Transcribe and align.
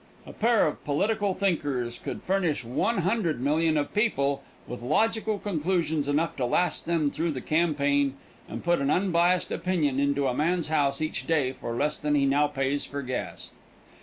A 0.25 0.33
pair 0.33 0.65
of 0.65 0.83
political 0.83 1.35
thinkers 1.35 1.99
could 2.03 2.23
furnish 2.23 2.63
100,000,000 2.65 3.77
of 3.79 3.93
people 3.93 4.41
with 4.67 4.81
logical 4.81 5.37
conclusions 5.37 6.07
enough 6.07 6.35
to 6.37 6.45
last 6.47 6.87
them 6.87 7.11
through 7.11 7.29
the 7.29 7.39
campaign 7.39 8.15
and 8.49 8.63
put 8.63 8.81
an 8.81 8.89
unbiased 8.89 9.51
opinion 9.51 9.99
into 9.99 10.25
a 10.27 10.33
man's 10.33 10.69
house 10.69 11.03
each 11.03 11.27
day 11.27 11.51
for 11.51 11.75
less 11.75 11.99
than 11.99 12.15
he 12.15 12.25
now 12.25 12.47
pays 12.47 12.83
for 12.83 13.03
gas. 13.03 13.51